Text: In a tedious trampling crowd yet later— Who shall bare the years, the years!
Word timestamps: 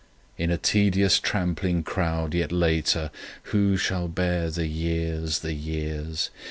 In 0.35 0.49
a 0.49 0.57
tedious 0.57 1.19
trampling 1.19 1.83
crowd 1.83 2.33
yet 2.33 2.51
later— 2.51 3.11
Who 3.53 3.77
shall 3.77 4.07
bare 4.07 4.49
the 4.49 4.65
years, 4.65 5.41
the 5.41 5.53
years! 5.53 6.31